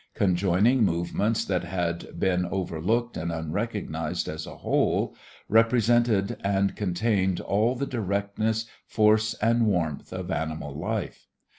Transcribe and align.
Conjoining 0.15 0.83
movements 0.83 1.45
that 1.45 1.63
had 1.63 2.19
been 2.19 2.47
overlooked 2.47 3.15
and 3.17 3.31
unrecognized 3.31 4.27
as 4.27 4.47
a 4.47 4.57
whole, 4.57 5.15
represented 5.47 6.37
and 6.43 6.75
contained 6.75 7.39
all 7.39 7.75
the 7.75 7.85
directness, 7.85 8.65
force 8.87 9.35
and 9.35 9.67
warmth 9.67 10.11
of 10.11 10.31
animal 10.31 10.73
life. 10.73 11.27